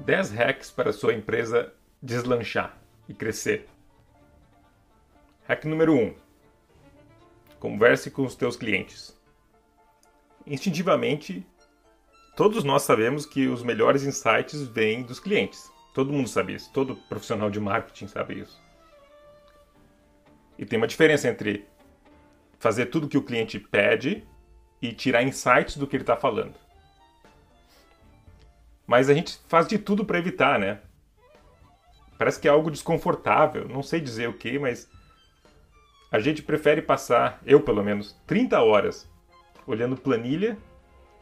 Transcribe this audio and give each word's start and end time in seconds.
10 0.00 0.30
hacks 0.30 0.70
para 0.70 0.92
sua 0.92 1.12
empresa 1.12 1.72
deslanchar 2.02 2.76
e 3.06 3.12
crescer. 3.12 3.68
Hack 5.46 5.66
número 5.66 5.94
1. 5.94 6.14
Converse 7.58 8.10
com 8.10 8.24
os 8.24 8.34
teus 8.34 8.56
clientes. 8.56 9.14
Instintivamente, 10.46 11.46
todos 12.34 12.64
nós 12.64 12.82
sabemos 12.82 13.26
que 13.26 13.46
os 13.46 13.62
melhores 13.62 14.02
insights 14.02 14.62
vêm 14.62 15.02
dos 15.02 15.20
clientes. 15.20 15.70
Todo 15.92 16.12
mundo 16.12 16.28
sabe 16.28 16.54
isso, 16.54 16.72
todo 16.72 16.96
profissional 16.96 17.50
de 17.50 17.60
marketing 17.60 18.06
sabe 18.06 18.40
isso. 18.40 18.58
E 20.58 20.64
tem 20.64 20.78
uma 20.78 20.86
diferença 20.86 21.28
entre 21.28 21.66
fazer 22.58 22.86
tudo 22.86 23.08
que 23.08 23.18
o 23.18 23.22
cliente 23.22 23.58
pede 23.58 24.26
e 24.80 24.94
tirar 24.94 25.22
insights 25.22 25.76
do 25.76 25.86
que 25.86 25.96
ele 25.96 26.04
está 26.04 26.16
falando. 26.16 26.54
Mas 28.90 29.08
a 29.08 29.14
gente 29.14 29.38
faz 29.46 29.68
de 29.68 29.78
tudo 29.78 30.04
para 30.04 30.18
evitar, 30.18 30.58
né? 30.58 30.80
Parece 32.18 32.40
que 32.40 32.48
é 32.48 32.50
algo 32.50 32.72
desconfortável, 32.72 33.68
não 33.68 33.84
sei 33.84 34.00
dizer 34.00 34.28
o 34.28 34.32
que, 34.32 34.58
mas 34.58 34.90
a 36.10 36.18
gente 36.18 36.42
prefere 36.42 36.82
passar, 36.82 37.40
eu 37.46 37.60
pelo 37.60 37.84
menos, 37.84 38.20
30 38.26 38.60
horas 38.60 39.08
olhando 39.64 39.96
planilha 39.96 40.58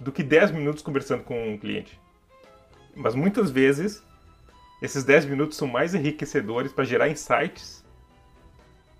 do 0.00 0.10
que 0.10 0.22
10 0.22 0.52
minutos 0.52 0.82
conversando 0.82 1.24
com 1.24 1.46
um 1.46 1.58
cliente. 1.58 2.00
Mas 2.96 3.14
muitas 3.14 3.50
vezes 3.50 4.02
esses 4.80 5.04
10 5.04 5.26
minutos 5.26 5.58
são 5.58 5.68
mais 5.68 5.94
enriquecedores 5.94 6.72
para 6.72 6.86
gerar 6.86 7.10
insights 7.10 7.84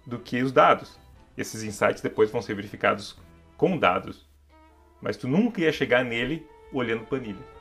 do 0.06 0.18
que 0.18 0.42
os 0.42 0.52
dados. 0.52 1.00
Esses 1.38 1.62
insights 1.62 2.02
depois 2.02 2.30
vão 2.30 2.42
ser 2.42 2.52
verificados 2.52 3.18
com 3.56 3.78
dados. 3.78 4.28
Mas 5.00 5.16
tu 5.16 5.26
nunca 5.26 5.62
ia 5.62 5.72
chegar 5.72 6.04
nele 6.04 6.46
olhando 6.70 7.06
planilha. 7.06 7.57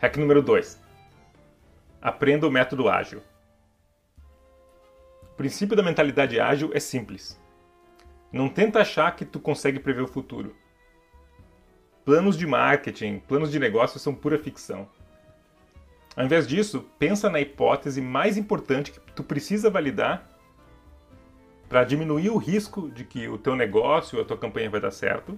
Hack 0.00 0.16
número 0.16 0.40
2. 0.40 0.80
Aprenda 2.00 2.46
o 2.46 2.50
método 2.52 2.88
ágil. 2.88 3.20
O 5.24 5.34
princípio 5.36 5.76
da 5.76 5.82
mentalidade 5.82 6.38
ágil 6.38 6.70
é 6.72 6.78
simples. 6.78 7.36
Não 8.32 8.48
tenta 8.48 8.80
achar 8.80 9.16
que 9.16 9.24
tu 9.24 9.40
consegue 9.40 9.80
prever 9.80 10.02
o 10.02 10.06
futuro. 10.06 10.54
Planos 12.04 12.38
de 12.38 12.46
marketing, 12.46 13.18
planos 13.18 13.50
de 13.50 13.58
negócio 13.58 13.98
são 13.98 14.14
pura 14.14 14.38
ficção. 14.38 14.88
Ao 16.16 16.24
invés 16.24 16.46
disso, 16.46 16.88
pensa 16.96 17.28
na 17.28 17.40
hipótese 17.40 18.00
mais 18.00 18.36
importante 18.36 18.92
que 18.92 19.00
tu 19.12 19.24
precisa 19.24 19.68
validar 19.68 20.30
para 21.68 21.82
diminuir 21.82 22.30
o 22.30 22.38
risco 22.38 22.88
de 22.88 23.02
que 23.02 23.26
o 23.26 23.36
teu 23.36 23.56
negócio 23.56 24.16
ou 24.16 24.24
a 24.24 24.26
tua 24.26 24.38
campanha 24.38 24.70
vai 24.70 24.80
dar 24.80 24.92
certo. 24.92 25.36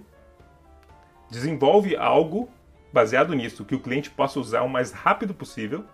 Desenvolve 1.31 1.95
algo 1.95 2.47
baseado 2.91 3.33
nisso, 3.33 3.65
que 3.65 3.75
o 3.75 3.79
cliente 3.79 4.09
possa 4.09 4.39
usar 4.39 4.61
o 4.61 4.69
mais 4.69 4.91
rápido 4.91 5.33
possível 5.33 5.85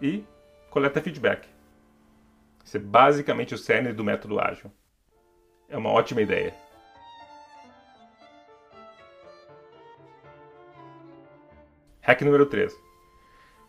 e 0.00 0.24
coleta 0.70 1.00
feedback. 1.00 1.48
Isso 2.64 2.76
é 2.76 2.80
basicamente 2.80 3.54
o 3.54 3.58
cerne 3.58 3.92
do 3.92 4.04
método 4.04 4.38
ágil. 4.38 4.70
É 5.68 5.76
uma 5.76 5.90
ótima 5.90 6.20
ideia. 6.20 6.54
Hack 12.02 12.22
número 12.22 12.46
3. 12.46 12.74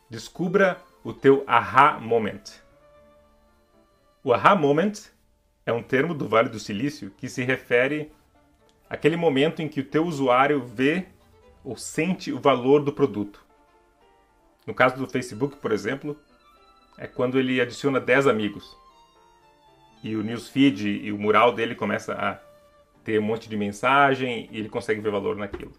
Descubra 0.10 0.82
o 1.04 1.14
teu 1.14 1.44
aha 1.46 2.00
moment. 2.00 2.42
O 4.24 4.34
aha 4.34 4.56
moment 4.56 4.94
é 5.66 5.74
um 5.74 5.84
termo 5.84 6.14
do 6.14 6.28
Vale 6.28 6.50
do 6.50 6.60
Silício 6.60 7.12
que 7.12 7.30
se 7.30 7.44
refere 7.44 8.12
àquele 8.90 9.16
momento 9.16 9.62
em 9.62 9.68
que 9.68 9.82
o 9.82 9.86
teu 9.86 10.06
usuário 10.06 10.66
vê 10.66 11.08
ou 11.64 11.76
sente 11.76 12.32
o 12.32 12.40
valor 12.40 12.84
do 12.84 12.94
produto. 12.94 13.44
No 14.66 14.74
caso 14.74 14.98
do 14.98 15.08
Facebook, 15.08 15.58
por 15.58 15.72
exemplo, 15.72 16.20
é 16.98 17.08
quando 17.08 17.40
ele 17.40 17.60
adiciona 17.60 18.00
10 18.00 18.28
amigos. 18.28 18.78
E 20.04 20.16
o 20.16 20.24
newsfeed 20.24 20.88
e 20.88 21.12
o 21.12 21.18
mural 21.18 21.54
dele 21.54 21.76
começa 21.76 22.14
a 22.14 22.40
ter 23.04 23.20
um 23.20 23.24
monte 23.24 23.50
de 23.50 23.58
mensagem 23.58 24.48
e 24.52 24.60
ele 24.60 24.70
consegue 24.70 25.02
ver 25.02 25.12
valor 25.12 25.36
naquilo. 25.36 25.74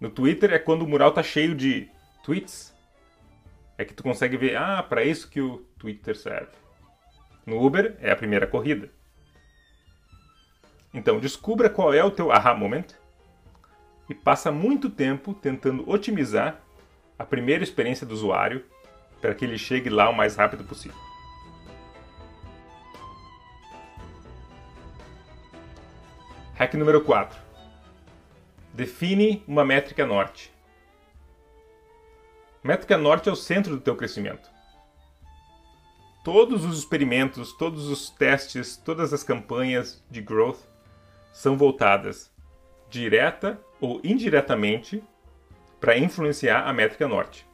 No 0.00 0.10
Twitter 0.10 0.52
é 0.52 0.58
quando 0.58 0.82
o 0.82 0.86
mural 0.86 1.08
está 1.08 1.22
cheio 1.22 1.54
de 1.54 1.88
tweets. 2.22 2.76
É 3.76 3.84
que 3.84 3.94
tu 3.94 4.02
consegue 4.02 4.36
ver, 4.36 4.56
ah, 4.56 4.82
para 4.82 5.04
isso 5.04 5.30
que 5.30 5.40
o 5.40 5.58
Twitter 5.78 6.16
serve. 6.16 6.50
No 7.46 7.64
Uber 7.64 7.96
é 8.00 8.10
a 8.10 8.16
primeira 8.16 8.46
corrida. 8.46 8.90
Então, 10.92 11.20
descubra 11.20 11.70
qual 11.70 11.94
é 11.94 12.02
o 12.02 12.10
teu 12.10 12.30
aha 12.32 12.54
moment 12.54 12.97
e 14.08 14.14
passa 14.14 14.50
muito 14.50 14.88
tempo 14.88 15.34
tentando 15.34 15.88
otimizar 15.88 16.60
a 17.18 17.24
primeira 17.24 17.62
experiência 17.62 18.06
do 18.06 18.14
usuário 18.14 18.64
para 19.20 19.34
que 19.34 19.44
ele 19.44 19.58
chegue 19.58 19.90
lá 19.90 20.08
o 20.08 20.16
mais 20.16 20.36
rápido 20.36 20.64
possível. 20.64 20.96
Hack 26.54 26.74
número 26.74 27.04
4. 27.04 27.38
Define 28.74 29.44
uma 29.46 29.64
métrica 29.64 30.06
norte. 30.06 30.52
Métrica 32.62 32.98
norte 32.98 33.28
é 33.28 33.32
o 33.32 33.36
centro 33.36 33.76
do 33.76 33.80
teu 33.80 33.96
crescimento. 33.96 34.50
Todos 36.24 36.64
os 36.64 36.78
experimentos, 36.78 37.52
todos 37.52 37.88
os 37.88 38.10
testes, 38.10 38.76
todas 38.76 39.12
as 39.12 39.22
campanhas 39.22 40.04
de 40.10 40.20
growth 40.20 40.60
são 41.32 41.56
voltadas 41.56 42.30
direta 42.90 43.58
ou 43.80 44.00
indiretamente 44.02 45.02
para 45.80 45.96
influenciar 45.96 46.66
a 46.66 46.72
métrica 46.72 47.06
norte. 47.06 47.46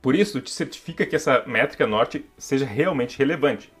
Por 0.00 0.14
isso, 0.14 0.40
te 0.40 0.50
certifica 0.50 1.06
que 1.06 1.14
essa 1.14 1.44
métrica 1.46 1.86
norte 1.86 2.26
seja 2.36 2.66
realmente 2.66 3.16
relevante. 3.18 3.72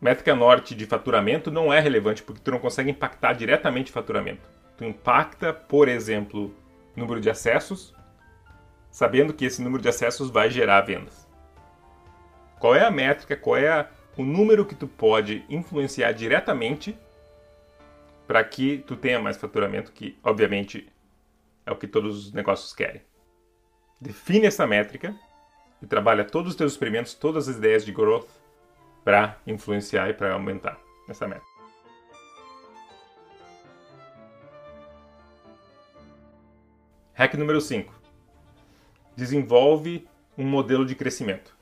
Métrica 0.00 0.34
norte 0.34 0.74
de 0.74 0.86
faturamento 0.86 1.50
não 1.50 1.72
é 1.72 1.80
relevante 1.80 2.22
porque 2.22 2.40
tu 2.40 2.52
não 2.52 2.60
consegue 2.60 2.90
impactar 2.90 3.32
diretamente 3.32 3.90
faturamento. 3.90 4.48
Tu 4.76 4.84
impacta, 4.84 5.52
por 5.52 5.88
exemplo, 5.88 6.54
número 6.94 7.20
de 7.20 7.28
acessos, 7.28 7.92
sabendo 8.90 9.34
que 9.34 9.44
esse 9.44 9.60
número 9.60 9.82
de 9.82 9.88
acessos 9.88 10.30
vai 10.30 10.48
gerar 10.48 10.82
vendas. 10.82 11.26
Qual 12.60 12.74
é 12.74 12.84
a 12.84 12.90
métrica, 12.90 13.36
qual 13.36 13.56
é 13.56 13.88
o 14.16 14.22
número 14.22 14.64
que 14.64 14.74
tu 14.74 14.86
pode 14.86 15.44
influenciar 15.48 16.12
diretamente 16.12 16.96
para 18.28 18.44
que 18.44 18.84
tu 18.86 18.94
tenha 18.94 19.18
mais 19.18 19.38
faturamento, 19.38 19.90
que 19.90 20.18
obviamente 20.22 20.92
é 21.64 21.72
o 21.72 21.76
que 21.76 21.86
todos 21.86 22.26
os 22.26 22.32
negócios 22.34 22.74
querem. 22.74 23.00
Define 23.98 24.46
essa 24.46 24.66
métrica 24.66 25.18
e 25.80 25.86
trabalha 25.86 26.26
todos 26.26 26.50
os 26.50 26.56
teus 26.56 26.72
experimentos, 26.72 27.14
todas 27.14 27.48
as 27.48 27.56
ideias 27.56 27.86
de 27.86 27.90
growth 27.90 28.28
para 29.02 29.38
influenciar 29.46 30.10
e 30.10 30.12
para 30.12 30.34
aumentar 30.34 30.78
essa 31.08 31.26
métrica. 31.26 31.48
Hack 37.14 37.34
número 37.34 37.62
5. 37.62 37.94
Desenvolve 39.16 40.06
um 40.36 40.44
modelo 40.44 40.84
de 40.84 40.94
crescimento. 40.94 41.56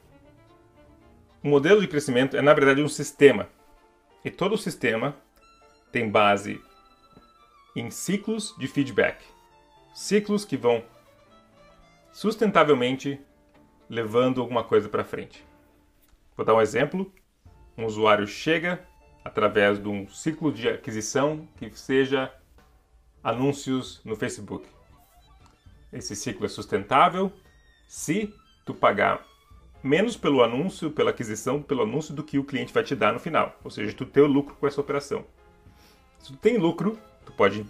O 1.44 1.48
modelo 1.48 1.80
de 1.80 1.86
crescimento 1.86 2.36
é, 2.36 2.42
na 2.42 2.52
verdade, 2.52 2.82
um 2.82 2.88
sistema. 2.88 3.48
E 4.24 4.30
todo 4.30 4.58
sistema 4.58 5.16
tem 5.92 6.10
base 6.10 6.60
em 7.74 7.90
ciclos 7.90 8.54
de 8.58 8.66
feedback. 8.66 9.24
Ciclos 9.94 10.44
que 10.44 10.56
vão 10.56 10.82
sustentavelmente 12.12 13.20
levando 13.88 14.40
alguma 14.40 14.64
coisa 14.64 14.88
para 14.88 15.04
frente. 15.04 15.44
Vou 16.36 16.44
dar 16.44 16.54
um 16.54 16.60
exemplo. 16.60 17.12
Um 17.76 17.84
usuário 17.84 18.26
chega 18.26 18.86
através 19.24 19.78
de 19.78 19.88
um 19.88 20.08
ciclo 20.08 20.52
de 20.52 20.68
aquisição 20.68 21.46
que 21.56 21.70
seja 21.78 22.32
anúncios 23.22 24.00
no 24.04 24.16
Facebook. 24.16 24.66
Esse 25.92 26.14
ciclo 26.14 26.46
é 26.46 26.48
sustentável 26.48 27.32
se 27.86 28.32
tu 28.64 28.74
pagar 28.74 29.24
menos 29.82 30.16
pelo 30.16 30.42
anúncio, 30.42 30.90
pela 30.90 31.10
aquisição, 31.10 31.62
pelo 31.62 31.82
anúncio 31.82 32.14
do 32.14 32.24
que 32.24 32.38
o 32.38 32.44
cliente 32.44 32.72
vai 32.72 32.82
te 32.82 32.94
dar 32.94 33.12
no 33.12 33.20
final. 33.20 33.58
Ou 33.62 33.70
seja, 33.70 33.92
tu 33.92 34.04
ter 34.04 34.20
o 34.20 34.26
lucro 34.26 34.56
com 34.56 34.66
essa 34.66 34.80
operação. 34.80 35.24
Se 36.18 36.32
tu 36.32 36.38
tem 36.38 36.56
lucro, 36.56 36.98
tu 37.24 37.32
pode 37.32 37.66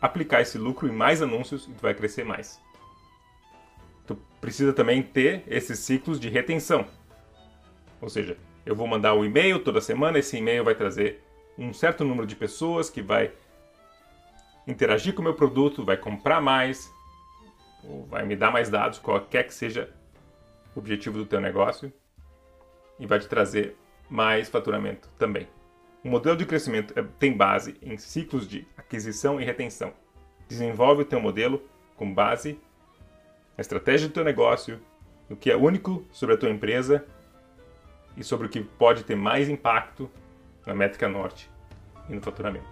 aplicar 0.00 0.40
esse 0.40 0.58
lucro 0.58 0.88
em 0.88 0.92
mais 0.92 1.22
anúncios 1.22 1.66
e 1.66 1.72
tu 1.72 1.80
vai 1.80 1.94
crescer 1.94 2.24
mais. 2.24 2.60
Tu 4.06 4.14
precisa 4.40 4.72
também 4.72 5.02
ter 5.02 5.42
esses 5.46 5.78
ciclos 5.78 6.20
de 6.20 6.28
retenção. 6.28 6.86
Ou 8.00 8.08
seja, 8.08 8.36
eu 8.64 8.74
vou 8.74 8.86
mandar 8.86 9.14
um 9.14 9.24
e-mail 9.24 9.58
toda 9.62 9.80
semana, 9.80 10.18
esse 10.18 10.36
e-mail 10.36 10.64
vai 10.64 10.74
trazer 10.74 11.22
um 11.56 11.72
certo 11.72 12.04
número 12.04 12.26
de 12.26 12.36
pessoas 12.36 12.90
que 12.90 13.00
vai 13.00 13.32
interagir 14.66 15.14
com 15.14 15.20
o 15.20 15.24
meu 15.24 15.34
produto, 15.34 15.84
vai 15.84 15.96
comprar 15.96 16.40
mais, 16.40 16.92
ou 17.84 18.04
vai 18.06 18.24
me 18.24 18.36
dar 18.36 18.50
mais 18.50 18.68
dados, 18.68 18.98
qualquer 18.98 19.44
que 19.44 19.54
seja 19.54 19.88
o 20.74 20.78
objetivo 20.78 21.16
do 21.16 21.24
teu 21.24 21.40
negócio, 21.40 21.92
e 22.98 23.06
vai 23.06 23.18
te 23.18 23.28
trazer 23.28 23.76
mais 24.10 24.48
faturamento 24.48 25.08
também. 25.18 25.48
O 26.06 26.08
modelo 26.08 26.36
de 26.36 26.46
crescimento 26.46 26.96
é, 26.96 27.04
tem 27.18 27.36
base 27.36 27.74
em 27.82 27.98
ciclos 27.98 28.46
de 28.46 28.64
aquisição 28.76 29.40
e 29.40 29.44
retenção. 29.44 29.92
Desenvolve 30.46 31.02
o 31.02 31.04
teu 31.04 31.20
modelo 31.20 31.60
com 31.96 32.14
base 32.14 32.60
na 33.56 33.60
estratégia 33.60 34.06
do 34.06 34.14
teu 34.14 34.22
negócio, 34.22 34.80
no 35.28 35.36
que 35.36 35.50
é 35.50 35.56
único 35.56 36.06
sobre 36.12 36.36
a 36.36 36.38
tua 36.38 36.48
empresa 36.48 37.04
e 38.16 38.22
sobre 38.22 38.46
o 38.46 38.48
que 38.48 38.60
pode 38.60 39.02
ter 39.02 39.16
mais 39.16 39.48
impacto 39.48 40.08
na 40.64 40.76
métrica 40.76 41.08
norte 41.08 41.50
e 42.08 42.14
no 42.14 42.22
faturamento. 42.22 42.70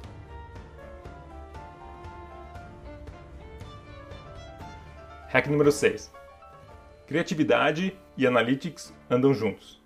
Hack 5.30 5.48
número 5.48 5.72
6. 5.72 6.12
Criatividade 7.08 7.98
e 8.16 8.28
analytics 8.28 8.94
andam 9.10 9.34
juntos. 9.34 9.83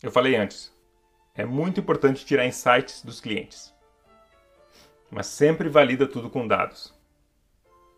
Eu 0.00 0.12
falei 0.12 0.36
antes, 0.36 0.72
é 1.34 1.44
muito 1.44 1.80
importante 1.80 2.24
tirar 2.24 2.46
insights 2.46 3.02
dos 3.02 3.20
clientes, 3.20 3.74
mas 5.10 5.26
sempre 5.26 5.68
valida 5.68 6.06
tudo 6.06 6.30
com 6.30 6.46
dados. 6.46 6.94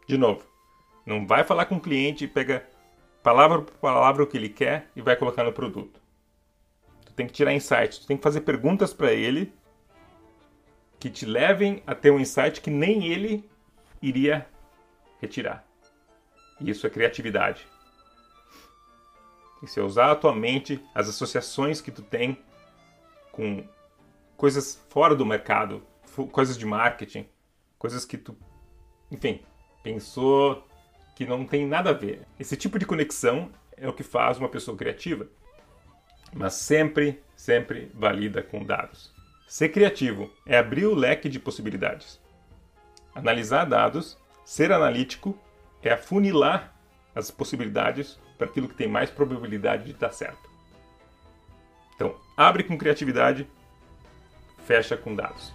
De 0.06 0.17
novo, 0.17 0.47
não 1.05 1.26
vai 1.26 1.44
falar 1.44 1.67
com 1.67 1.76
o 1.76 1.81
cliente 1.81 2.25
e 2.25 2.29
pega 2.29 2.67
palavra 3.23 3.61
por 3.61 3.75
palavra 3.75 4.23
o 4.23 4.26
que 4.26 4.38
ele 4.38 4.49
quer 4.49 4.91
e 4.97 5.02
vai 5.02 5.14
colocar 5.14 5.44
no 5.44 5.52
produto. 5.52 6.00
Tu 7.05 7.12
tem 7.12 7.26
que 7.26 7.35
tirar 7.35 7.52
insights, 7.52 7.99
tu 7.99 8.06
tem 8.06 8.17
que 8.17 8.23
fazer 8.23 8.41
perguntas 8.41 8.94
para 8.94 9.12
ele 9.12 9.52
que 10.99 11.11
te 11.11 11.26
levem 11.26 11.82
a 11.87 11.94
ter 11.94 12.11
um 12.11 12.19
insight 12.19 12.62
que 12.62 12.70
nem 12.70 13.08
ele 13.08 13.49
iria 14.00 14.47
retirar. 15.20 15.67
E 16.58 16.70
isso 16.70 16.87
é 16.87 16.91
criatividade. 16.91 17.67
E 19.62 19.67
se 19.67 19.81
usar 19.81 20.11
a 20.11 20.17
tua 20.17 20.35
mente, 20.35 20.83
as 20.95 21.09
associações 21.09 21.81
que 21.81 21.91
tu 21.91 22.03
tem 22.03 22.39
com 23.33 23.65
coisas 24.37 24.83
fora 24.89 25.15
do 25.15 25.27
mercado, 25.27 25.83
coisas 26.33 26.57
de 26.57 26.65
marketing, 26.65 27.27
coisas 27.79 28.05
que 28.05 28.17
tu, 28.17 28.37
enfim, 29.11 29.43
pensou 29.83 30.67
que 31.15 31.27
não 31.27 31.45
tem 31.45 31.67
nada 31.67 31.91
a 31.91 31.95
ver. 31.95 32.27
Esse 32.39 32.57
tipo 32.57 32.79
de 32.79 32.87
conexão 32.87 33.51
é 33.77 33.89
o 33.89 33.93
que 33.93 34.03
faz 34.03 34.39
uma 34.39 34.49
pessoa 34.49 34.77
criativa, 34.77 35.29
mas 36.33 36.55
sempre, 36.55 37.23
sempre 37.37 37.91
valida 37.95 38.43
com 38.43 38.65
dados. 38.65 39.12
Ser 39.47 39.71
criativo 39.71 40.31
é 40.47 40.57
abrir 40.57 40.87
o 40.87 40.95
leque 40.95 41.29
de 41.29 41.39
possibilidades. 41.39 42.21
Analisar 43.15 43.65
dados, 43.65 44.17
ser 44.45 44.73
analítico 44.73 45.37
é 45.83 45.93
afunilar 45.93 46.75
as 47.15 47.31
possibilidades 47.31 48.19
para 48.40 48.48
aquilo 48.48 48.70
que 48.70 48.75
tem 48.75 48.88
mais 48.88 49.10
probabilidade 49.10 49.84
de 49.84 49.92
dar 49.92 50.12
certo. 50.12 50.48
Então, 51.94 52.16
abre 52.34 52.64
com 52.64 52.78
criatividade, 52.78 53.46
fecha 54.66 54.96
com 54.96 55.14
dados. 55.14 55.52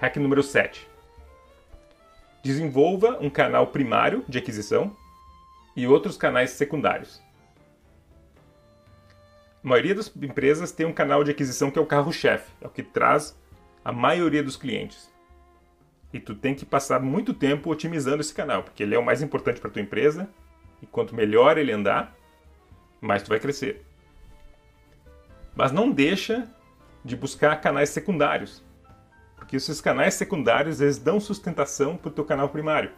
Hack 0.00 0.16
número 0.16 0.42
7. 0.42 0.88
Desenvolva 2.42 3.18
um 3.20 3.28
canal 3.28 3.66
primário 3.66 4.24
de 4.26 4.38
aquisição 4.38 4.96
e 5.76 5.86
outros 5.86 6.16
canais 6.16 6.52
secundários. 6.52 7.20
A 9.62 9.68
maioria 9.68 9.94
das 9.94 10.10
empresas 10.16 10.72
tem 10.72 10.86
um 10.86 10.92
canal 10.92 11.22
de 11.22 11.32
aquisição 11.32 11.70
que 11.70 11.78
é 11.78 11.82
o 11.82 11.86
carro-chefe, 11.86 12.50
é 12.62 12.66
o 12.66 12.70
que 12.70 12.82
traz 12.82 13.38
a 13.84 13.92
maioria 13.92 14.42
dos 14.42 14.56
clientes. 14.56 15.14
E 16.12 16.20
tu 16.20 16.34
tem 16.34 16.54
que 16.54 16.64
passar 16.64 17.00
muito 17.00 17.34
tempo 17.34 17.70
otimizando 17.70 18.20
esse 18.20 18.32
canal, 18.32 18.62
porque 18.62 18.82
ele 18.82 18.94
é 18.94 18.98
o 18.98 19.04
mais 19.04 19.22
importante 19.22 19.60
para 19.60 19.70
tua 19.70 19.82
empresa. 19.82 20.28
E 20.80 20.86
quanto 20.86 21.14
melhor 21.14 21.58
ele 21.58 21.72
andar, 21.72 22.14
mais 23.00 23.22
tu 23.22 23.28
vai 23.28 23.40
crescer. 23.40 23.84
Mas 25.54 25.72
não 25.72 25.90
deixa 25.90 26.46
de 27.04 27.16
buscar 27.16 27.60
canais 27.60 27.90
secundários. 27.90 28.62
Porque 29.36 29.56
esses 29.56 29.80
canais 29.80 30.14
secundários 30.14 30.80
eles 30.80 30.98
dão 30.98 31.20
sustentação 31.20 31.96
para 31.96 32.08
o 32.08 32.12
teu 32.12 32.24
canal 32.24 32.48
primário. 32.48 32.90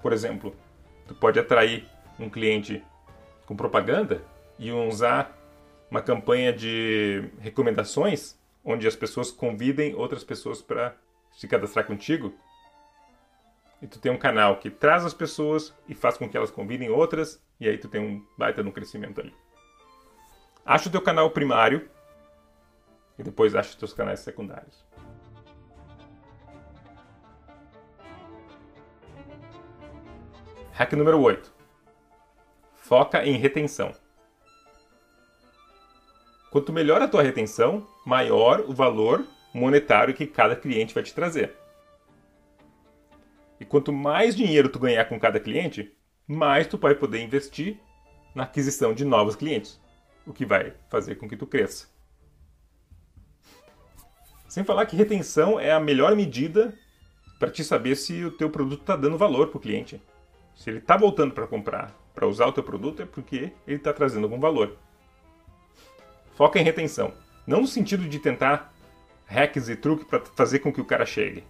Por 0.00 0.12
exemplo, 0.12 0.54
tu 1.06 1.14
pode 1.14 1.38
atrair 1.38 1.86
um 2.18 2.30
cliente 2.30 2.82
com 3.46 3.56
propaganda 3.56 4.22
e 4.58 4.70
usar 4.70 5.36
uma 5.90 6.02
campanha 6.02 6.52
de 6.52 7.30
recomendações 7.40 8.36
onde 8.64 8.86
as 8.86 8.94
pessoas 8.94 9.30
convidem 9.30 9.94
outras 9.94 10.22
pessoas 10.22 10.60
para 10.60 10.94
se 11.32 11.48
cadastrar 11.48 11.86
contigo. 11.86 12.34
E 13.80 13.86
tu 13.86 13.98
tem 13.98 14.10
um 14.10 14.18
canal 14.18 14.56
que 14.56 14.70
traz 14.70 15.04
as 15.04 15.14
pessoas 15.14 15.74
e 15.88 15.94
faz 15.94 16.16
com 16.16 16.28
que 16.28 16.36
elas 16.36 16.50
convidem 16.50 16.90
outras, 16.90 17.42
e 17.60 17.68
aí 17.68 17.78
tu 17.78 17.88
tem 17.88 18.00
um 18.00 18.24
baita 18.36 18.62
no 18.62 18.72
crescimento 18.72 19.20
ali. 19.20 19.34
Acha 20.64 20.88
o 20.88 20.92
teu 20.92 21.00
canal 21.00 21.30
primário 21.30 21.88
e 23.18 23.22
depois 23.22 23.54
acha 23.54 23.70
os 23.70 23.76
teus 23.76 23.92
canais 23.92 24.20
secundários. 24.20 24.84
Hack 30.72 30.92
número 30.92 31.20
8. 31.20 31.52
Foca 32.76 33.24
em 33.24 33.36
retenção. 33.36 33.92
Quanto 36.50 36.72
melhor 36.72 37.02
a 37.02 37.08
tua 37.08 37.22
retenção, 37.22 37.86
maior 38.06 38.60
o 38.60 38.72
valor 38.72 39.26
monetário 39.52 40.14
que 40.14 40.26
cada 40.26 40.54
cliente 40.54 40.94
vai 40.94 41.02
te 41.02 41.12
trazer. 41.12 41.54
E 43.60 43.64
quanto 43.64 43.92
mais 43.92 44.36
dinheiro 44.36 44.68
tu 44.68 44.78
ganhar 44.78 45.04
com 45.06 45.18
cada 45.18 45.40
cliente, 45.40 45.92
mais 46.26 46.66
tu 46.66 46.78
vai 46.78 46.94
poder 46.94 47.20
investir 47.22 47.78
na 48.34 48.44
aquisição 48.44 48.94
de 48.94 49.04
novos 49.04 49.34
clientes, 49.34 49.80
o 50.26 50.32
que 50.32 50.46
vai 50.46 50.74
fazer 50.88 51.16
com 51.16 51.28
que 51.28 51.36
tu 51.36 51.46
cresça. 51.46 51.88
Sem 54.48 54.64
falar 54.64 54.86
que 54.86 54.96
retenção 54.96 55.58
é 55.58 55.72
a 55.72 55.80
melhor 55.80 56.14
medida 56.14 56.74
para 57.38 57.50
te 57.50 57.62
saber 57.62 57.96
se 57.96 58.24
o 58.24 58.30
teu 58.30 58.50
produto 58.50 58.80
está 58.80 58.96
dando 58.96 59.18
valor 59.18 59.48
para 59.48 59.58
o 59.58 59.60
cliente. 59.60 60.02
Se 60.54 60.70
ele 60.70 60.78
está 60.78 60.96
voltando 60.96 61.32
para 61.34 61.46
comprar, 61.46 61.94
para 62.14 62.26
usar 62.26 62.46
o 62.46 62.52
teu 62.52 62.64
produto, 62.64 63.02
é 63.02 63.06
porque 63.06 63.52
ele 63.66 63.76
está 63.76 63.92
trazendo 63.92 64.24
algum 64.24 64.40
valor. 64.40 64.76
Foca 66.34 66.58
em 66.58 66.64
retenção. 66.64 67.12
Não 67.46 67.60
no 67.60 67.66
sentido 67.66 68.08
de 68.08 68.18
tentar 68.18 68.72
hacks 69.26 69.68
e 69.68 69.76
truques 69.76 70.06
para 70.06 70.20
fazer 70.20 70.58
com 70.60 70.72
que 70.72 70.80
o 70.80 70.84
cara 70.84 71.06
chegue. 71.06 71.44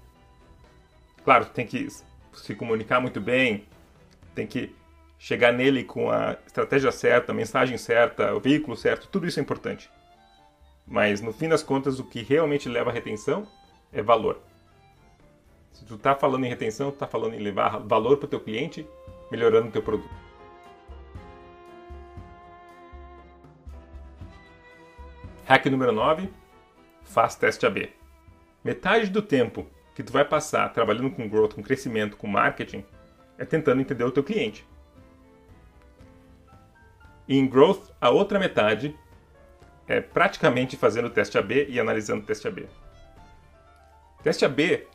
Claro, 1.25 1.47
tem 1.47 1.67
que 1.67 1.89
se 2.33 2.55
comunicar 2.55 3.01
muito 3.01 3.21
bem, 3.21 3.67
tem 4.35 4.47
que 4.47 4.75
chegar 5.19 5.53
nele 5.53 5.83
com 5.83 6.11
a 6.11 6.37
estratégia 6.47 6.93
certa, 6.93 7.33
a 7.33 7.35
mensagem 7.35 7.77
certa, 7.77 8.35
o 8.35 8.41
veículo 8.41 8.77
certo, 8.77 9.09
tudo 9.09 9.27
isso 9.27 9.41
é 9.41 9.43
importante. 9.43 9.91
Mas 10.87 11.21
no 11.21 11.33
fim 11.33 11.49
das 11.49 11.63
contas, 11.63 11.99
o 11.99 12.05
que 12.05 12.23
realmente 12.23 12.69
leva 12.69 12.91
à 12.91 12.93
retenção 12.93 13.47
é 13.93 14.01
valor. 14.01 14.41
Se 15.73 15.85
tu 15.85 15.97
está 15.97 16.15
falando 16.15 16.45
em 16.45 16.49
retenção, 16.49 16.91
tu 16.91 16.95
está 16.95 17.07
falando 17.07 17.35
em 17.35 17.41
levar 17.41 17.79
valor 17.79 18.17
para 18.17 18.27
o 18.27 18.29
teu 18.29 18.41
cliente, 18.41 18.87
melhorando 19.31 19.69
o 19.69 19.73
teu 19.73 19.83
produto. 19.83 20.11
Hack 25.45 25.67
número 25.67 25.93
9, 25.93 26.29
faz 27.03 27.35
teste 27.35 27.65
AB. 27.65 27.93
Metade 28.63 29.09
do 29.09 29.23
tempo 29.23 29.67
que 29.99 30.03
tu 30.05 30.13
vai 30.13 30.25
passar 30.25 30.73
trabalhando 30.73 31.11
com 31.11 31.29
growth, 31.29 31.55
com 31.55 31.61
crescimento, 31.61 32.17
com 32.17 32.29
marketing, 32.29 32.85
é 33.37 33.45
tentando 33.45 33.81
entender 33.81 34.05
o 34.05 34.13
teu 34.13 34.23
cliente. 34.23 34.65
E 37.27 37.37
em 37.37 37.45
growth, 37.45 37.91
a 38.01 38.09
outra 38.09 38.39
metade 38.39 38.97
é 39.89 40.01
praticamente 40.01 40.77
fazendo 40.77 41.11
teste 41.11 41.37
AB 41.37 41.67
e 41.69 41.81
analisando 41.81 42.23
o 42.23 42.25
teste 42.25 42.47
AB. 42.47 42.69
Teste 44.23 44.45
AB 44.45 44.87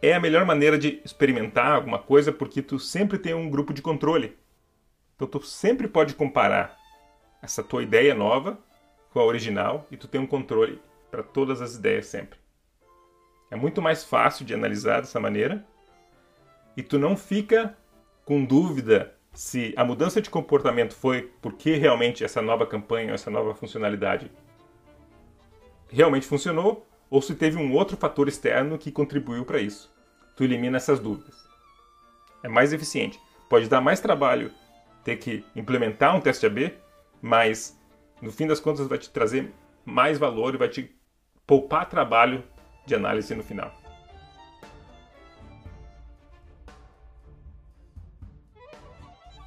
é 0.00 0.14
a 0.14 0.20
melhor 0.20 0.46
maneira 0.46 0.78
de 0.78 1.02
experimentar 1.04 1.72
alguma 1.72 1.98
coisa 1.98 2.32
porque 2.32 2.62
tu 2.62 2.78
sempre 2.78 3.18
tem 3.18 3.34
um 3.34 3.50
grupo 3.50 3.74
de 3.74 3.82
controle. 3.82 4.38
Então 5.16 5.28
tu 5.28 5.42
sempre 5.42 5.86
pode 5.86 6.14
comparar 6.14 6.78
essa 7.42 7.62
tua 7.62 7.82
ideia 7.82 8.14
nova 8.14 8.58
com 9.10 9.20
a 9.20 9.24
original 9.26 9.86
e 9.90 9.98
tu 9.98 10.08
tem 10.08 10.18
um 10.18 10.26
controle 10.26 10.80
para 11.10 11.22
todas 11.22 11.60
as 11.60 11.74
ideias 11.74 12.06
sempre. 12.06 12.41
É 13.52 13.56
muito 13.56 13.82
mais 13.82 14.02
fácil 14.02 14.46
de 14.46 14.54
analisar 14.54 15.00
dessa 15.00 15.20
maneira 15.20 15.62
e 16.74 16.82
tu 16.82 16.98
não 16.98 17.14
fica 17.14 17.76
com 18.24 18.42
dúvida 18.42 19.14
se 19.34 19.74
a 19.76 19.84
mudança 19.84 20.22
de 20.22 20.30
comportamento 20.30 20.94
foi 20.94 21.30
porque 21.42 21.74
realmente 21.74 22.24
essa 22.24 22.40
nova 22.40 22.66
campanha, 22.66 23.12
essa 23.12 23.30
nova 23.30 23.54
funcionalidade 23.54 24.32
realmente 25.86 26.26
funcionou 26.26 26.88
ou 27.10 27.20
se 27.20 27.34
teve 27.34 27.58
um 27.58 27.74
outro 27.74 27.94
fator 27.94 28.26
externo 28.26 28.78
que 28.78 28.90
contribuiu 28.90 29.44
para 29.44 29.60
isso. 29.60 29.94
Tu 30.34 30.44
elimina 30.44 30.78
essas 30.78 30.98
dúvidas. 30.98 31.36
É 32.42 32.48
mais 32.48 32.72
eficiente. 32.72 33.20
Pode 33.50 33.68
dar 33.68 33.82
mais 33.82 34.00
trabalho 34.00 34.50
ter 35.04 35.16
que 35.16 35.44
implementar 35.54 36.16
um 36.16 36.22
teste 36.22 36.46
AB, 36.46 36.72
mas 37.20 37.78
no 38.22 38.32
fim 38.32 38.46
das 38.46 38.60
contas 38.60 38.86
vai 38.86 38.96
te 38.96 39.10
trazer 39.10 39.52
mais 39.84 40.16
valor 40.16 40.54
e 40.54 40.58
vai 40.58 40.70
te 40.70 40.90
poupar 41.46 41.86
trabalho 41.86 42.42
de 42.86 42.94
análise 42.94 43.34
no 43.34 43.42
final. 43.42 43.72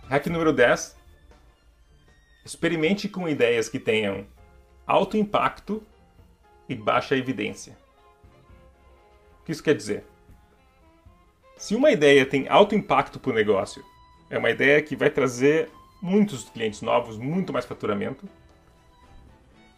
Hack 0.09 0.27
número 0.27 0.53
10: 0.53 0.95
Experimente 2.45 3.09
com 3.09 3.27
ideias 3.27 3.67
que 3.67 3.79
tenham 3.79 4.25
alto 4.85 5.17
impacto 5.17 5.81
e 6.69 6.75
baixa 6.75 7.15
evidência. 7.15 7.77
O 9.41 9.45
que 9.45 9.51
isso 9.51 9.63
quer 9.63 9.75
dizer? 9.75 10.03
Se 11.57 11.75
uma 11.75 11.91
ideia 11.91 12.25
tem 12.25 12.47
alto 12.47 12.75
impacto 12.75 13.19
para 13.19 13.31
o 13.31 13.35
negócio, 13.35 13.83
é 14.29 14.37
uma 14.37 14.49
ideia 14.49 14.81
que 14.81 14.95
vai 14.95 15.09
trazer 15.09 15.69
muitos 16.01 16.49
clientes 16.49 16.81
novos, 16.81 17.17
muito 17.17 17.53
mais 17.53 17.65
faturamento, 17.65 18.27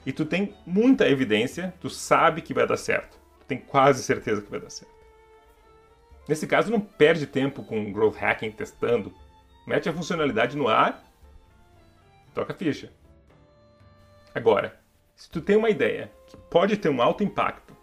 e 0.06 0.12
tu 0.12 0.26
tem 0.26 0.56
muita 0.66 1.08
evidência, 1.08 1.74
tu 1.80 1.90
sabe 1.90 2.42
que 2.42 2.54
vai 2.54 2.66
dar 2.66 2.78
certo, 2.78 3.18
tem 3.48 3.58
quase 3.58 4.04
certeza 4.04 4.42
que 4.42 4.52
vai 4.52 4.60
dar 4.60 4.70
certo. 4.70 4.96
Nesse 6.28 6.46
caso, 6.46 6.70
não 6.70 6.82
perde 6.82 7.26
tempo 7.26 7.64
com 7.64 7.92
growth 7.92 8.18
hacking 8.18 8.52
testando, 8.52 9.14
mete 9.66 9.88
a 9.88 9.94
funcionalidade 9.94 10.58
no 10.58 10.68
ar, 10.68 11.04
toca 12.34 12.52
a 12.54 12.56
ficha. 12.56 12.92
Agora, 14.36 14.80
se 15.16 15.30
tu 15.30 15.42
tem 15.42 15.56
uma 15.56 15.70
ideia 15.70 16.12
que 16.28 16.36
pode 16.36 16.78
ter 16.78 16.90
um 16.90 17.02
alto 17.02 17.24
impacto, 17.24 17.76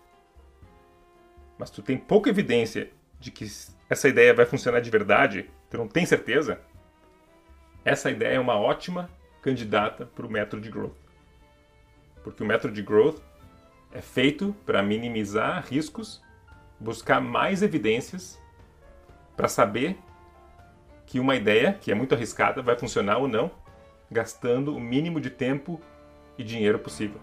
mas 1.58 1.70
tu 1.70 1.82
tem 1.82 1.96
pouca 1.96 2.28
evidência 2.28 2.90
de 3.18 3.30
que 3.30 3.46
essa 3.88 4.08
ideia 4.08 4.34
vai 4.34 4.44
funcionar 4.44 4.80
de 4.80 4.90
verdade, 4.90 5.50
tu 5.70 5.78
não 5.78 5.88
tem 5.88 6.04
certeza, 6.04 6.60
essa 7.84 8.10
ideia 8.10 8.36
é 8.36 8.40
uma 8.40 8.58
ótima 8.58 9.10
candidata 9.42 10.06
para 10.06 10.26
o 10.26 10.30
método 10.30 10.62
de 10.62 10.70
growth. 10.70 10.96
Porque 12.22 12.42
o 12.42 12.46
método 12.46 12.72
de 12.72 12.82
growth 12.82 13.20
é 13.94 14.02
feito 14.02 14.54
para 14.66 14.82
minimizar 14.82 15.64
riscos, 15.70 16.20
buscar 16.80 17.20
mais 17.20 17.62
evidências 17.62 18.42
para 19.36 19.46
saber 19.46 19.96
que 21.06 21.20
uma 21.20 21.36
ideia, 21.36 21.78
que 21.80 21.92
é 21.92 21.94
muito 21.94 22.12
arriscada, 22.12 22.60
vai 22.60 22.76
funcionar 22.76 23.18
ou 23.18 23.28
não, 23.28 23.52
gastando 24.10 24.74
o 24.74 24.80
mínimo 24.80 25.20
de 25.20 25.30
tempo 25.30 25.80
e 26.36 26.42
dinheiro 26.42 26.78
possível. 26.80 27.20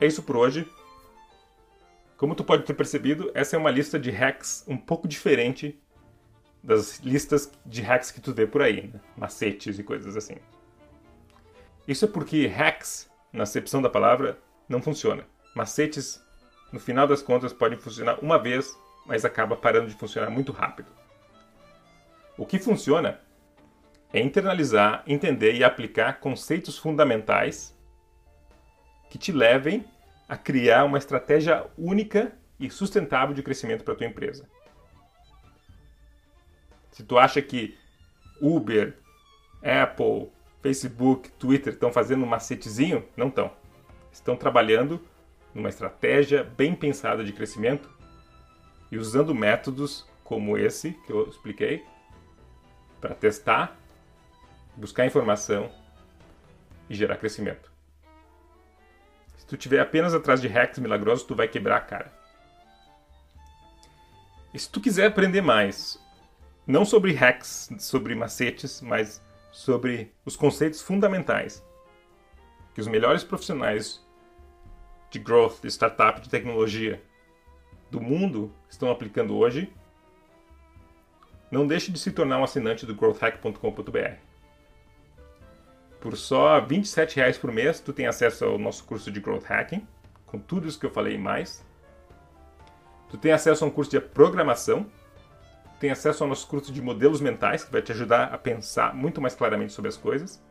É 0.00 0.06
isso 0.06 0.22
por 0.24 0.36
hoje. 0.36 0.68
Como 2.16 2.34
tu 2.34 2.44
pode 2.44 2.64
ter 2.64 2.74
percebido, 2.74 3.30
essa 3.34 3.56
é 3.56 3.58
uma 3.58 3.70
lista 3.70 3.98
de 3.98 4.10
hacks 4.10 4.64
um 4.68 4.76
pouco 4.76 5.08
diferente 5.08 5.78
das 6.62 7.00
listas 7.00 7.52
de 7.66 7.82
hacks 7.82 8.10
que 8.10 8.20
tu 8.20 8.32
vê 8.32 8.46
por 8.46 8.62
aí, 8.62 8.90
né? 8.92 9.00
macetes 9.16 9.78
e 9.78 9.82
coisas 9.82 10.16
assim. 10.16 10.36
Isso 11.86 12.04
é 12.04 12.08
porque 12.08 12.46
hacks, 12.46 13.10
na 13.32 13.42
acepção 13.42 13.82
da 13.82 13.90
palavra, 13.90 14.38
não 14.68 14.80
funciona. 14.80 15.26
Macetes 15.54 16.24
no 16.72 16.80
final 16.80 17.06
das 17.06 17.20
contas 17.20 17.52
pode 17.52 17.76
funcionar 17.76 18.18
uma 18.20 18.38
vez, 18.38 18.74
mas 19.04 19.24
acaba 19.24 19.56
parando 19.56 19.88
de 19.88 19.94
funcionar 19.94 20.30
muito 20.30 20.52
rápido. 20.52 20.90
O 22.38 22.46
que 22.46 22.58
funciona 22.58 23.20
é 24.12 24.20
internalizar, 24.20 25.02
entender 25.06 25.54
e 25.54 25.62
aplicar 25.62 26.20
conceitos 26.20 26.78
fundamentais 26.78 27.76
que 29.10 29.18
te 29.18 29.30
levem 29.30 29.84
a 30.28 30.36
criar 30.36 30.84
uma 30.84 30.98
estratégia 30.98 31.66
única 31.76 32.32
e 32.58 32.70
sustentável 32.70 33.34
de 33.34 33.42
crescimento 33.42 33.84
para 33.84 33.94
a 33.94 33.96
tua 33.96 34.06
empresa. 34.06 34.48
Se 36.90 37.02
tu 37.02 37.18
acha 37.18 37.42
que 37.42 37.76
Uber, 38.40 38.96
Apple, 39.62 40.30
Facebook, 40.62 41.30
Twitter 41.32 41.72
estão 41.72 41.92
fazendo 41.92 42.24
um 42.24 42.28
macetezinho, 42.28 43.04
não 43.16 43.28
estão. 43.28 43.50
Estão 44.12 44.36
trabalhando 44.36 45.00
numa 45.52 45.68
estratégia 45.68 46.44
bem 46.44 46.74
pensada 46.74 47.24
de 47.24 47.32
crescimento 47.32 47.90
e 48.90 48.96
usando 48.96 49.34
métodos 49.34 50.06
como 50.22 50.56
esse 50.56 50.92
que 51.04 51.12
eu 51.12 51.28
expliquei 51.28 51.84
para 53.00 53.14
testar, 53.14 53.76
buscar 54.76 55.04
informação 55.04 55.70
e 56.88 56.94
gerar 56.94 57.16
crescimento. 57.16 57.73
Tu 59.54 59.56
estiver 59.56 59.78
apenas 59.78 60.12
atrás 60.12 60.40
de 60.40 60.48
hacks 60.48 60.80
milagrosos, 60.80 61.24
tu 61.24 61.32
vai 61.32 61.46
quebrar 61.46 61.76
a 61.76 61.80
cara. 61.80 62.12
E 64.52 64.58
se 64.58 64.68
tu 64.68 64.80
quiser 64.80 65.06
aprender 65.06 65.42
mais, 65.42 65.96
não 66.66 66.84
sobre 66.84 67.12
hacks, 67.12 67.70
sobre 67.78 68.16
macetes, 68.16 68.80
mas 68.80 69.22
sobre 69.52 70.12
os 70.24 70.34
conceitos 70.34 70.82
fundamentais 70.82 71.64
que 72.74 72.80
os 72.80 72.88
melhores 72.88 73.22
profissionais 73.22 74.04
de 75.08 75.20
growth, 75.20 75.60
de 75.62 75.68
startup, 75.68 76.20
de 76.20 76.28
tecnologia 76.28 77.00
do 77.92 78.00
mundo 78.00 78.52
estão 78.68 78.90
aplicando 78.90 79.36
hoje, 79.36 79.72
não 81.48 81.64
deixe 81.64 81.92
de 81.92 81.98
se 82.00 82.10
tornar 82.10 82.40
um 82.40 82.44
assinante 82.44 82.84
do 82.84 82.92
growthhack.com.br. 82.92 84.33
Por 86.04 86.18
só 86.18 86.60
R$ 86.60 86.66
27,00 86.66 87.40
por 87.40 87.50
mês, 87.50 87.80
tu 87.80 87.90
tem 87.90 88.06
acesso 88.06 88.44
ao 88.44 88.58
nosso 88.58 88.84
curso 88.84 89.10
de 89.10 89.20
Growth 89.20 89.46
Hacking, 89.48 89.88
com 90.26 90.38
tudo 90.38 90.68
isso 90.68 90.78
que 90.78 90.84
eu 90.84 90.90
falei 90.90 91.14
e 91.14 91.18
mais. 91.18 91.64
Tu 93.08 93.16
tem 93.16 93.32
acesso 93.32 93.64
a 93.64 93.68
um 93.68 93.70
curso 93.70 93.90
de 93.90 93.98
programação, 93.98 94.84
tem 95.80 95.90
acesso 95.90 96.22
ao 96.22 96.28
nosso 96.28 96.46
curso 96.46 96.70
de 96.70 96.82
modelos 96.82 97.22
mentais, 97.22 97.64
que 97.64 97.72
vai 97.72 97.80
te 97.80 97.90
ajudar 97.90 98.34
a 98.34 98.36
pensar 98.36 98.94
muito 98.94 99.18
mais 99.18 99.34
claramente 99.34 99.72
sobre 99.72 99.88
as 99.88 99.96
coisas. 99.96 100.44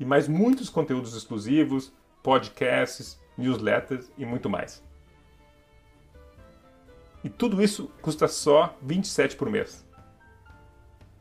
E 0.00 0.04
mais 0.04 0.26
muitos 0.26 0.70
conteúdos 0.70 1.14
exclusivos, 1.14 1.92
podcasts, 2.22 3.20
newsletters 3.36 4.10
e 4.16 4.24
muito 4.24 4.48
mais. 4.48 4.82
E 7.22 7.28
tudo 7.28 7.62
isso 7.62 7.92
custa 8.00 8.26
só 8.26 8.74
27 8.80 9.36
por 9.36 9.50
mês. 9.50 9.86